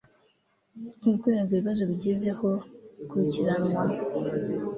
[1.07, 2.47] Urwego ibibazo bigezeho
[2.97, 3.81] bikurikiranwa